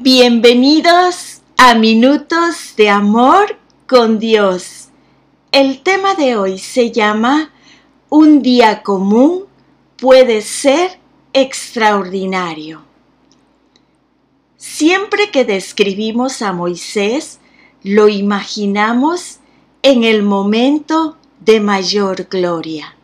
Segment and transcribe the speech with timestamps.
[0.00, 3.58] Bienvenidos a Minutos de Amor
[3.88, 4.90] con Dios.
[5.50, 7.50] El tema de hoy se llama
[8.08, 9.46] Un día común
[9.96, 11.00] puede ser
[11.32, 12.84] extraordinario.
[14.56, 17.40] Siempre que describimos a Moisés,
[17.82, 19.40] lo imaginamos
[19.82, 22.94] en el momento de mayor gloria,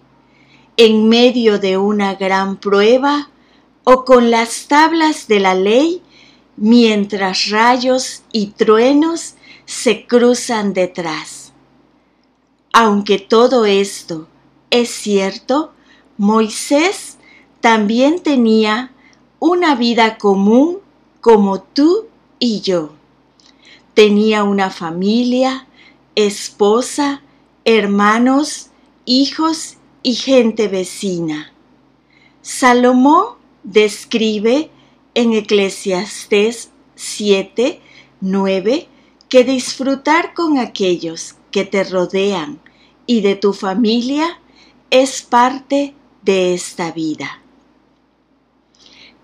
[0.76, 3.30] en medio de una gran prueba
[3.82, 6.00] o con las tablas de la ley
[6.56, 9.34] mientras rayos y truenos
[9.64, 11.52] se cruzan detrás.
[12.72, 14.28] Aunque todo esto
[14.70, 15.72] es cierto,
[16.16, 17.18] Moisés
[17.60, 18.92] también tenía
[19.38, 20.78] una vida común
[21.20, 22.06] como tú
[22.38, 22.92] y yo.
[23.94, 25.66] Tenía una familia,
[26.14, 27.22] esposa,
[27.64, 28.70] hermanos,
[29.04, 31.52] hijos y gente vecina.
[32.42, 34.70] Salomón describe
[35.14, 37.80] en Eclesiastés 7,
[38.20, 38.88] 9,
[39.28, 42.60] que disfrutar con aquellos que te rodean
[43.06, 44.40] y de tu familia
[44.90, 47.42] es parte de esta vida.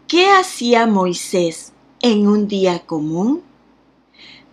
[0.06, 3.42] ¿Qué hacía Moisés en un día común?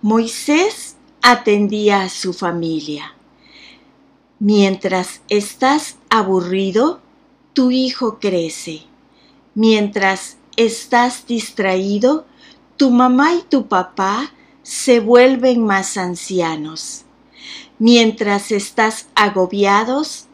[0.02, 3.16] Moisés atendía a su familia.
[4.40, 7.02] Mientras estás aburrido,
[7.54, 8.84] tu hijo crece.
[9.56, 12.26] Mientras estás distraído,
[12.76, 17.06] tu mamá y tu papá se vuelven más ancianos.
[17.80, 20.26] Mientras estás agobiados,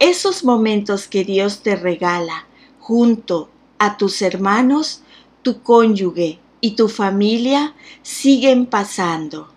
[0.00, 2.46] esos momentos que Dios te regala
[2.80, 5.02] junto a tus hermanos,
[5.42, 9.48] tu cónyuge y tu familia siguen pasando.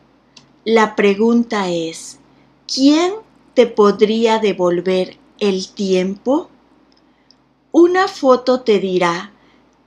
[0.65, 2.19] La pregunta es,
[2.71, 3.13] ¿quién
[3.53, 6.49] te podría devolver el tiempo?
[7.71, 9.31] Una foto te dirá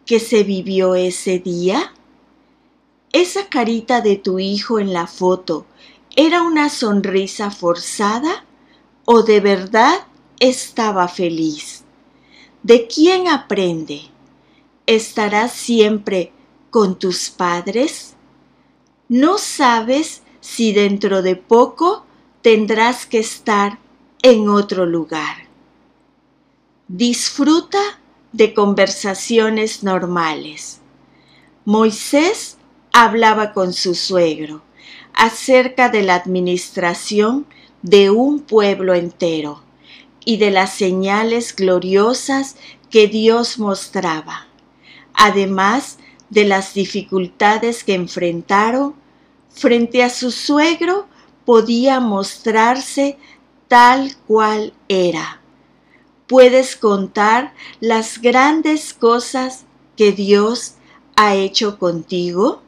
[0.07, 1.93] que se vivió ese día?
[3.13, 5.67] ¿Esa carita de tu hijo en la foto
[6.17, 8.45] era una sonrisa forzada
[9.05, 10.07] o de verdad
[10.41, 11.85] estaba feliz?
[12.63, 14.03] ¿De quién aprende?
[14.87, 16.33] ¿Estarás siempre
[16.71, 18.15] con tus padres?
[19.09, 22.05] ¿No sabes si dentro de poco
[22.43, 23.79] tendrás que estar
[24.23, 25.49] en otro lugar?
[26.89, 28.01] Disfruta
[28.35, 30.81] de conversaciones normales.
[31.65, 32.59] Moisés
[32.93, 34.61] hablaba con su suegro
[35.15, 37.47] acerca de la administración
[37.83, 39.63] de un pueblo entero
[40.25, 42.57] y de las señales gloriosas
[42.91, 44.49] que Dios mostraba,
[45.15, 48.97] además de las dificultades que enfrentaron,
[49.49, 51.07] frente a su suegro
[51.45, 53.17] podía mostrarse
[53.69, 55.44] tal cual era
[56.27, 59.65] puedes contar las grandes cosas
[59.97, 60.75] que Dios
[61.17, 62.63] ha hecho contigo?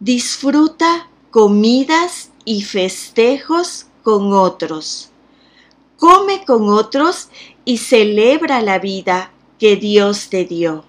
[0.00, 5.10] Disfruta comidas y festejos con otros.
[5.98, 7.28] Come con otros
[7.64, 10.84] y celebra la vida que Dios te dio.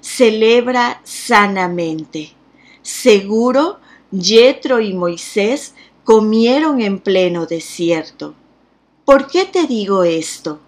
[0.00, 2.32] Celebra sanamente.
[2.82, 3.78] Seguro,
[4.10, 5.74] Yetro y Moisés
[6.04, 8.34] comieron en pleno desierto
[9.04, 10.60] ¿Por qué te digo esto?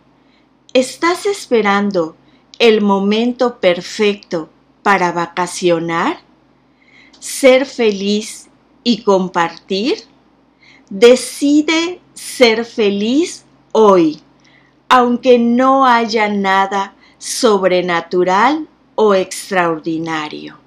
[0.72, 2.16] ¿Estás esperando
[2.58, 4.48] el momento perfecto
[4.82, 6.18] para vacacionar?
[7.20, 8.48] ¿Ser feliz
[8.82, 9.98] y compartir?
[10.90, 14.20] Decide ser feliz hoy,
[14.88, 20.58] aunque no haya nada sobrenatural o extraordinario.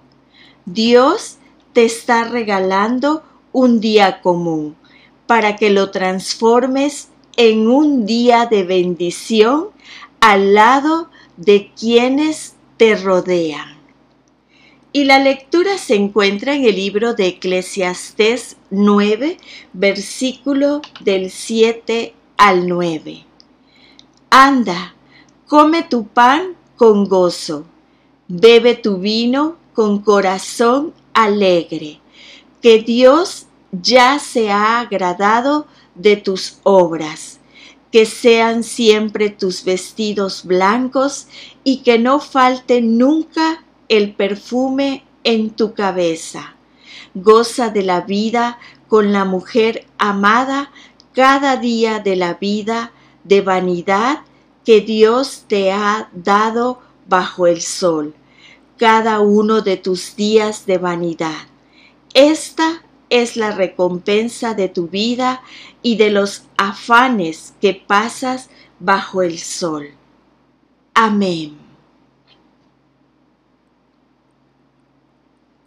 [0.65, 1.37] Dios
[1.73, 4.77] te está regalando un día común
[5.25, 9.67] para que lo transformes en un día de bendición
[10.19, 13.77] al lado de quienes te rodean.
[14.91, 19.37] Y la lectura se encuentra en el libro de Eclesiastés 9,
[19.73, 23.25] versículo del 7 al 9.
[24.31, 24.95] Anda,
[25.45, 27.65] come tu pan con gozo,
[28.27, 31.99] bebe tu vino con corazón alegre,
[32.61, 35.67] que Dios ya se ha agradado
[35.97, 37.39] de tus obras,
[37.91, 41.27] que sean siempre tus vestidos blancos
[41.63, 46.55] y que no falte nunca el perfume en tu cabeza.
[47.13, 50.71] Goza de la vida con la mujer amada
[51.13, 52.91] cada día de la vida
[53.23, 54.19] de vanidad
[54.63, 58.13] que Dios te ha dado bajo el sol,
[58.77, 61.47] cada uno de tus días de vanidad.
[62.13, 65.41] Esta es la recompensa de tu vida
[65.81, 68.49] y de los afanes que pasas
[68.79, 69.89] bajo el sol.
[70.93, 71.66] Amén.